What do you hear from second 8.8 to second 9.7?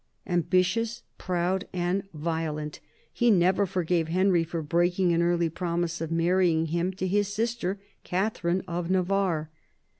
Navarre.